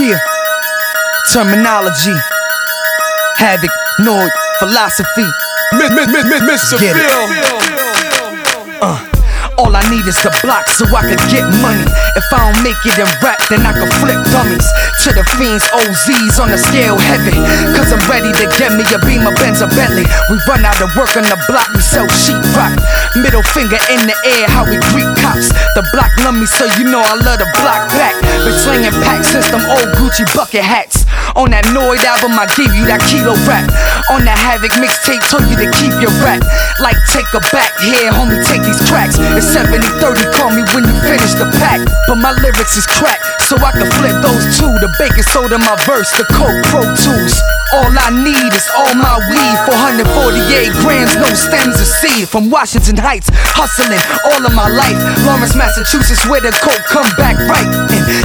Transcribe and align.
Yeah, 0.00 0.18
Termanology, 1.30 2.18
Havoc, 3.36 3.70
Noyd, 4.00 4.30
philosophy. 4.58 5.28
Miss, 5.74 5.90
miss, 5.90 6.06
miss, 6.06 6.24
miss, 6.24 6.40
Mr. 6.40 6.80
Get 6.80 6.96
it. 6.96 7.04
Phil. 7.04 8.78
Uh, 8.80 9.10
all 9.60 9.76
I 9.76 9.84
need 9.92 10.08
is 10.08 10.16
the 10.24 10.32
block 10.40 10.72
so 10.72 10.88
I 10.88 11.04
can 11.04 11.20
get 11.28 11.44
money. 11.60 11.84
If 12.16 12.24
I 12.32 12.48
don't 12.48 12.64
make 12.64 12.80
it 12.80 12.96
in 12.96 13.04
rap, 13.20 13.36
then 13.52 13.60
I 13.60 13.76
can 13.76 13.92
flip 14.00 14.16
dummies. 14.32 14.64
To 15.04 15.12
the 15.12 15.20
fiends, 15.36 15.68
OZs 15.68 16.40
on 16.40 16.48
the 16.48 16.56
scale 16.56 16.96
heavy. 16.96 17.36
Cause 17.76 17.92
I'm 17.92 18.00
ready 18.08 18.32
to 18.40 18.46
get 18.56 18.72
me 18.72 18.88
a 18.88 18.98
beam, 19.04 19.28
Benz, 19.36 19.60
a 19.60 19.68
Bentley. 19.68 20.08
We 20.32 20.40
run 20.48 20.64
out 20.64 20.80
of 20.80 20.88
work 20.96 21.12
on 21.20 21.28
the 21.28 21.36
block, 21.44 21.68
we 21.76 21.84
sell 21.84 22.08
sheet 22.08 22.40
rock. 22.56 22.72
Middle 23.20 23.44
finger 23.52 23.76
in 23.92 24.00
the 24.08 24.16
air, 24.40 24.48
how 24.48 24.64
we 24.64 24.80
greet 24.96 25.12
cops. 25.20 25.52
The 25.76 25.84
block 25.92 26.08
love 26.24 26.40
me, 26.40 26.48
so 26.48 26.64
you 26.80 26.88
know 26.88 27.04
I 27.04 27.20
love 27.20 27.44
the 27.44 27.48
block 27.60 27.92
back. 27.92 28.16
Been 28.40 28.56
slinging 28.56 28.96
packs 29.04 29.28
since 29.28 29.52
old 29.52 29.59
Gucci 30.10 30.24
bucket 30.34 30.64
hats. 30.64 31.09
On 31.38 31.50
that 31.54 31.62
Noyd 31.70 32.02
album, 32.02 32.34
I 32.34 32.50
give 32.58 32.74
you 32.74 32.86
that 32.90 32.98
kilo 33.06 33.38
rap. 33.46 33.68
On 34.10 34.26
that 34.26 34.34
Havoc 34.34 34.74
mixtape, 34.82 35.22
told 35.30 35.46
you 35.46 35.54
to 35.62 35.68
keep 35.78 35.94
your 36.02 36.10
rap. 36.26 36.42
Like 36.82 36.98
take 37.06 37.28
a 37.36 37.42
back 37.54 37.70
here, 37.78 38.10
homie, 38.10 38.42
take 38.42 38.66
these 38.66 38.80
tracks. 38.90 39.14
It's 39.38 39.46
70 39.54 39.78
30, 40.02 40.26
call 40.34 40.50
me 40.50 40.66
when 40.74 40.82
you 40.88 40.94
finish 41.06 41.38
the 41.38 41.46
pack. 41.62 41.78
But 42.10 42.18
my 42.18 42.34
lyrics 42.34 42.74
is 42.74 42.86
crack, 42.86 43.22
so 43.46 43.54
I 43.62 43.70
can 43.70 43.86
flip 44.00 44.18
those 44.24 44.42
two. 44.58 44.70
The 44.82 44.90
baking 44.98 45.26
soda, 45.30 45.58
my 45.62 45.78
verse, 45.86 46.10
the 46.18 46.26
Coke 46.34 46.58
Pro 46.66 46.82
Tools. 46.98 47.34
All 47.70 47.86
I 47.86 48.10
need 48.10 48.50
is 48.50 48.66
all 48.74 48.90
my 48.98 49.22
weed. 49.30 49.56
448 49.70 50.82
grams, 50.82 51.14
no 51.14 51.30
stems 51.38 51.78
of 51.78 51.86
seed. 51.86 52.26
From 52.26 52.50
Washington 52.50 52.98
Heights, 52.98 53.30
hustling 53.54 54.02
all 54.26 54.42
of 54.42 54.50
my 54.50 54.66
life. 54.66 54.98
Lawrence, 55.22 55.54
Massachusetts, 55.54 56.26
where 56.26 56.42
the 56.42 56.50
coke 56.58 56.82
come 56.90 57.06
back 57.14 57.38
right. 57.46 57.70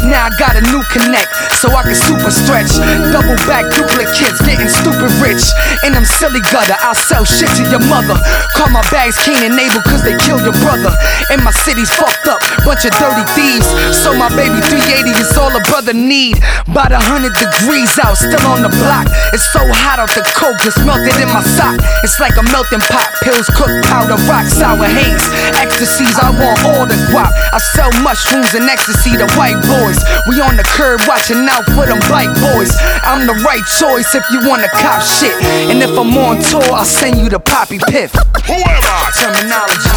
And 0.00 0.08
now 0.08 0.26
I 0.26 0.32
got 0.40 0.56
a 0.56 0.64
new 0.72 0.80
connect, 0.88 1.28
so 1.60 1.68
I 1.76 1.84
can 1.84 1.94
super 1.94 2.32
stretch. 2.32 2.72
Double 3.14 3.38
back 3.46 3.66
duplicates, 3.74 4.42
getting 4.42 4.68
stupid 4.68 5.10
rich. 5.22 5.42
In 5.86 5.94
them 5.94 6.04
silly 6.04 6.42
gutter, 6.50 6.74
I 6.78 6.94
sell 6.94 7.24
shit 7.24 7.50
to 7.58 7.64
your 7.70 7.82
mother. 7.86 8.18
Call 8.58 8.70
my 8.70 8.82
bags 8.90 9.18
Cain 9.22 9.38
and 9.42 9.54
Abel, 9.54 9.82
cause 9.86 10.02
they 10.02 10.18
kill 10.18 10.42
your 10.42 10.56
brother. 10.66 10.90
And 11.30 11.42
my 11.42 11.54
city's 11.64 11.90
fucked 11.94 12.26
up, 12.26 12.42
bunch 12.66 12.84
of 12.84 12.92
dirty 12.98 13.24
thieves. 13.38 13.66
So 13.94 14.14
my 14.14 14.28
baby 14.34 14.58
380 14.58 15.14
is 15.14 15.30
all 15.38 15.54
a 15.54 15.62
brother 15.70 15.94
need. 15.94 16.42
About 16.66 16.90
a 16.90 16.98
hundred 16.98 17.38
degrees 17.38 17.94
out, 18.02 18.18
still 18.18 18.42
on 18.50 18.66
the 18.66 18.72
block. 18.82 19.06
It's 19.32 19.46
so 19.54 19.62
hot 19.62 20.02
out 20.02 20.10
the 20.12 20.26
coke, 20.34 20.58
it's 20.66 20.78
melted 20.82 21.14
in 21.22 21.30
my 21.30 21.42
sock. 21.54 21.78
It's 22.02 22.18
like 22.18 22.36
a 22.36 22.44
melting 22.50 22.82
pot, 22.90 23.08
pills, 23.22 23.46
cooked 23.54 23.86
powder, 23.86 24.18
rock, 24.26 24.46
sour 24.50 24.90
haze. 24.90 25.26
Ecstasies, 25.62 26.18
I 26.18 26.34
want 26.34 26.58
all 26.66 26.84
the 26.84 26.98
guap. 27.14 27.30
I 27.54 27.58
sell 27.72 27.90
mushrooms 28.02 28.52
and 28.58 28.66
ecstasy 28.66 29.14
to 29.16 29.30
white 29.38 29.58
boys. 29.70 30.02
We 30.26 30.42
on 30.42 30.58
the 30.58 30.66
curb 30.74 31.00
watching 31.06 31.46
out 31.46 31.62
for 31.78 31.86
them 31.86 32.02
bike 32.10 32.34
boys. 32.42 32.73
I'm 33.04 33.26
the 33.26 33.34
right 33.44 33.64
choice 33.78 34.14
if 34.14 34.24
you 34.30 34.46
wanna 34.48 34.68
cop 34.68 35.02
shit. 35.02 35.34
And 35.70 35.82
if 35.82 35.90
I'm 35.96 36.16
on 36.16 36.40
tour, 36.42 36.62
I'll 36.72 36.84
send 36.84 37.18
you 37.18 37.28
the 37.28 37.38
poppy 37.40 37.78
piff. 37.88 38.12
Who 38.46 38.54
am 38.54 38.64
I? 38.64 39.10
Termanology. 39.14 39.90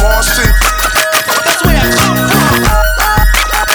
Boston. 0.00 0.50
That's 1.44 1.62
where 1.64 1.76
I 1.76 1.90
come 1.96 2.16
from. 2.26 3.70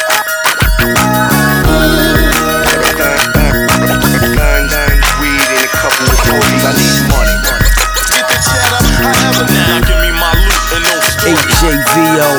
Guns, 3.75 4.73
weed, 5.19 5.49
and 5.51 5.63
a 5.63 5.71
couple 5.75 6.05
of 6.07 6.17
40s. 6.25 6.63
I 6.65 6.71
need 6.75 7.03
money. 7.11 7.35
Get 8.11 8.25
the 8.29 8.37
cheddar. 8.41 8.81
However, 9.03 9.45
now 9.53 9.79
give 9.85 9.99
me 10.01 10.11
my 10.15 10.31
loot 10.39 10.63
and 10.75 10.83
no 10.85 10.95
stories. 11.03 11.45
HJVO. 11.59 12.29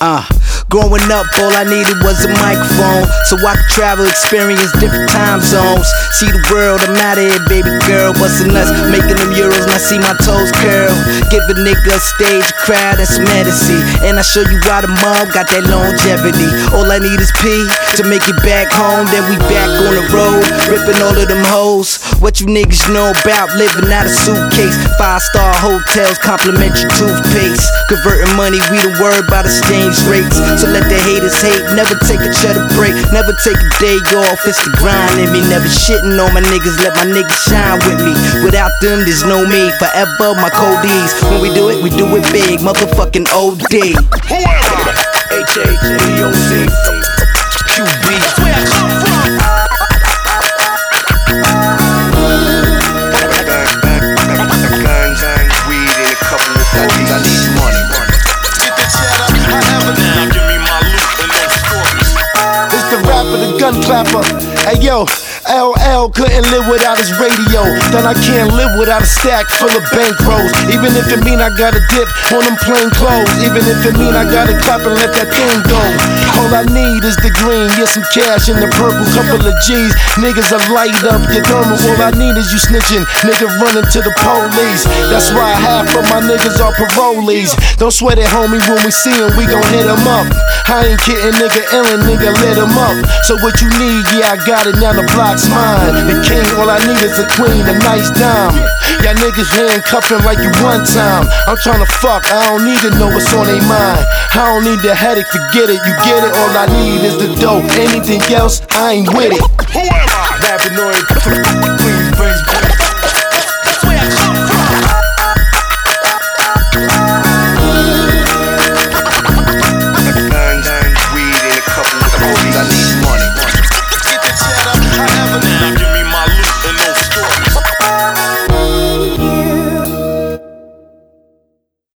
Uh, 0.00 0.22
growing 0.68 1.04
up, 1.08 1.26
all 1.40 1.52
I 1.56 1.64
needed 1.64 1.96
was 2.04 2.24
a 2.24 2.30
microphone 2.44 3.08
so 3.28 3.36
I 3.40 3.56
could 3.56 3.72
travel, 3.72 4.04
experience 4.04 4.72
different 4.80 5.08
time 5.10 5.40
zones. 5.40 5.88
See 6.20 6.28
the 6.28 6.40
world, 6.52 6.80
I'm 6.84 6.96
out 6.96 7.16
of 7.16 7.24
here, 7.24 7.40
baby 7.48 7.72
girl. 7.88 8.12
Bustin' 8.16 8.52
nuts, 8.52 8.72
making 8.88 9.16
them 9.16 9.32
euros, 9.32 9.64
and 9.64 9.72
I 9.72 9.80
see 9.80 10.00
my 10.00 10.16
toes 10.24 10.52
curl. 10.60 10.92
Give 11.32 11.44
a 11.48 11.56
nigga 11.60 11.92
a 11.92 12.00
stage, 12.00 12.48
a 12.48 12.56
crowd, 12.64 13.00
that's 13.00 13.16
medicine. 13.20 13.80
And 14.04 14.20
I 14.20 14.24
show 14.24 14.44
you 14.44 14.60
why 14.64 14.84
the 14.84 14.92
mob 14.92 15.32
got 15.32 15.48
that 15.52 15.64
longevity. 15.68 16.48
All 16.76 16.88
I 16.88 17.00
need 17.00 17.20
is 17.20 17.32
P 17.40 17.48
to 18.00 18.02
make 18.08 18.24
it 18.28 18.38
back 18.44 18.68
home, 18.72 19.08
then 19.12 19.24
we 19.28 19.36
back 19.48 19.68
on 19.68 19.92
the 19.92 20.04
road, 20.12 20.44
ripping 20.68 21.00
all 21.04 21.16
of 21.16 21.28
them 21.28 21.44
hoes. 21.48 22.00
What 22.20 22.40
you 22.40 22.48
niggas 22.48 22.88
know 22.92 23.12
about 23.12 23.52
living 23.56 23.88
out 23.92 24.08
a 24.08 24.12
suitcase? 24.12 24.76
Five 24.96 25.20
star 25.20 25.52
hotels, 25.56 26.18
complimentary 26.20 26.88
toothpaste. 26.96 27.64
Converting 27.88 28.32
money, 28.36 28.60
we 28.72 28.80
don't 28.80 28.96
worry 29.00 29.20
about 29.20 29.44
exchange 29.44 29.96
rates. 30.08 30.36
So 30.58 30.66
let 30.66 30.90
the 30.90 30.98
haters 30.98 31.38
hate, 31.38 31.62
never 31.78 31.94
take 32.10 32.18
a 32.18 32.34
cheddar 32.34 32.66
break, 32.74 32.90
never 33.14 33.30
take 33.46 33.62
a 33.62 33.70
day 33.78 33.94
off. 34.26 34.42
It's 34.42 34.58
the 34.66 34.74
grind 34.74 35.22
in 35.22 35.30
me, 35.30 35.38
never 35.46 35.70
shitting 35.70 36.18
on 36.18 36.34
my 36.34 36.42
niggas, 36.42 36.82
let 36.82 36.98
my 36.98 37.06
niggas 37.06 37.46
shine 37.46 37.78
with 37.86 38.02
me. 38.02 38.10
Without 38.42 38.74
them, 38.82 39.06
there's 39.06 39.22
no 39.22 39.46
me. 39.46 39.70
Forever 39.78 40.34
my 40.34 40.50
codees. 40.50 41.14
When 41.30 41.40
we 41.46 41.54
do 41.54 41.70
it, 41.70 41.78
we 41.78 41.90
do 41.90 42.10
it 42.18 42.26
big, 42.34 42.58
motherfucking 42.58 43.30
OD. 43.30 43.70
Who 44.26 44.38
gun 63.72 63.82
clapper. 63.82 64.24
Hey 64.64 64.80
yo, 64.80 65.04
LL 65.48 66.12
couldn't 66.12 66.44
live 66.52 66.68
without 66.68 67.00
his 67.00 67.08
radio. 67.16 67.64
Then 67.88 68.04
I 68.04 68.12
can't 68.12 68.52
live 68.52 68.76
without 68.76 69.00
a 69.00 69.08
stack 69.08 69.48
full 69.56 69.72
of 69.72 69.84
bankrolls. 69.96 70.52
Even 70.68 70.92
if 70.92 71.08
it 71.08 71.24
mean 71.24 71.40
I 71.40 71.48
gotta 71.56 71.80
dip 71.88 72.08
on 72.36 72.44
them 72.44 72.56
plain 72.60 72.92
clothes. 72.92 73.32
Even 73.40 73.64
if 73.64 73.80
it 73.88 73.96
mean 73.96 74.12
I 74.12 74.28
gotta 74.28 74.52
clap 74.60 74.84
and 74.84 74.92
let 75.00 75.16
that 75.16 75.32
thing 75.32 75.56
go. 75.64 75.80
All 76.36 76.52
I 76.52 76.68
need 76.68 77.00
is 77.00 77.16
the 77.24 77.32
green, 77.32 77.72
get 77.80 77.88
some 77.88 78.04
cash 78.12 78.52
in 78.52 78.60
the 78.60 78.68
purple, 78.76 79.08
couple 79.16 79.40
of 79.40 79.56
G's. 79.64 79.96
Niggas 80.20 80.52
will 80.52 80.60
light 80.68 80.94
up 81.08 81.24
your 81.32 81.40
thermal. 81.48 81.80
All 81.80 82.00
I 82.04 82.12
need 82.12 82.36
is 82.36 82.52
you 82.52 82.60
snitching, 82.60 83.08
nigga 83.24 83.48
running 83.58 83.88
to 83.88 84.00
the 84.04 84.12
police. 84.20 84.84
That's 85.08 85.32
why 85.32 85.56
half 85.56 85.88
of 85.96 86.04
my 86.12 86.20
niggas 86.20 86.60
are 86.60 86.76
parolees. 86.76 87.56
Don't 87.80 87.92
sweat 87.92 88.20
it, 88.20 88.28
homie. 88.28 88.60
When 88.68 88.84
we 88.84 88.92
see 88.92 89.16
him, 89.16 89.32
we 89.40 89.48
gon' 89.48 89.64
hit 89.72 89.88
him 89.88 90.04
up. 90.04 90.28
I 90.68 90.92
ain't 90.92 91.00
kidding, 91.00 91.32
nigga, 91.40 91.64
illin', 91.72 92.04
nigga, 92.04 92.36
lit 92.44 92.60
him 92.60 92.76
up. 92.76 93.00
So 93.24 93.40
what 93.40 93.56
you 93.64 93.72
need, 93.80 94.04
yeah, 94.12 94.36
I 94.36 94.38
got 94.44 94.68
it, 94.68 94.76
now 94.76 94.92
the 94.92 95.08
block's 95.38 95.48
mine. 95.48 95.94
The 96.06 96.18
king, 96.26 96.44
all 96.58 96.70
I 96.70 96.78
need 96.86 97.02
is 97.02 97.18
a 97.18 97.26
queen, 97.36 97.62
a 97.66 97.78
nice 97.78 98.10
dime. 98.10 98.54
Y'all 99.02 99.14
niggas 99.14 99.50
handcuffing 99.54 100.24
like 100.24 100.38
you 100.38 100.50
one 100.62 100.84
time. 100.84 101.26
I'm 101.46 101.56
tryna 101.58 101.86
fuck, 102.00 102.24
I 102.32 102.50
don't 102.50 102.64
need 102.64 102.80
to 102.80 102.90
know 102.98 103.08
what's 103.08 103.32
on 103.34 103.46
their 103.46 103.62
mind. 103.62 104.02
I 104.34 104.50
don't 104.52 104.64
need 104.64 104.80
the 104.80 104.94
headache, 104.94 105.28
forget 105.28 105.70
it, 105.70 105.80
you 105.86 105.94
get 106.02 106.24
it. 106.24 106.32
All 106.34 106.56
I 106.56 106.66
need 106.66 107.04
is 107.04 107.18
the 107.18 107.34
dope. 107.40 107.64
Anything 107.78 108.22
else, 108.34 108.62
I 108.70 108.92
ain't 108.94 109.08
with 109.14 109.32
it. 109.32 109.42
Who 109.72 109.80
am 109.80 110.08
I? 110.10 110.38
Rapping. 110.42 111.87